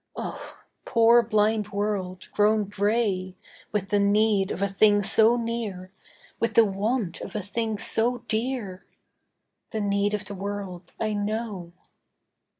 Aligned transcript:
Oh! 0.15 0.57
poor 0.83 1.21
blind 1.21 1.67
world 1.67 2.27
grown 2.33 2.63
grey 2.63 3.35
With 3.71 3.89
the 3.89 3.99
need 3.99 4.49
of 4.49 4.63
a 4.63 4.67
thing 4.67 5.03
so 5.03 5.37
near, 5.37 5.91
With 6.39 6.55
the 6.55 6.65
want 6.65 7.21
of 7.21 7.35
a 7.35 7.41
thing 7.43 7.77
so 7.77 8.23
dear. 8.27 8.83
The 9.69 9.79
need 9.81 10.15
of 10.15 10.25
the 10.25 10.33
world 10.33 10.91
I 10.99 11.13
know. 11.13 11.73